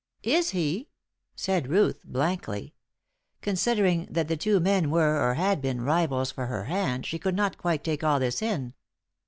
"Is 0.23 0.49
he?" 0.49 0.89
said 1.35 1.67
Ruth, 1.67 2.01
blankly. 2.03 2.73
Considering 3.43 4.07
that 4.09 4.27
the 4.27 4.35
two 4.35 4.59
men 4.59 4.89
were, 4.89 5.21
or 5.23 5.35
had 5.35 5.61
been, 5.61 5.81
rivals 5.83 6.31
for 6.31 6.47
her 6.47 6.63
hand, 6.63 7.05
she 7.05 7.19
could 7.19 7.35
not 7.35 7.59
quite 7.59 7.83
take 7.83 8.03
all 8.03 8.19
this 8.19 8.41
in. 8.41 8.73